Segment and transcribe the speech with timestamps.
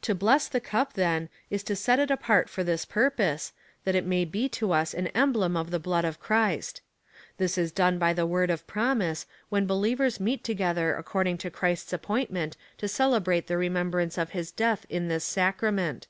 [0.00, 3.52] To bless the cup, then, is to set it apart for this purpose,
[3.84, 6.80] that it may be to us an emblem of the blood of Christ.
[7.38, 11.48] This is done by the word of promise, when believers meet toge ther according to
[11.52, 16.08] Christ's appointment to celebrate the re membrance of his death in this Sacrament.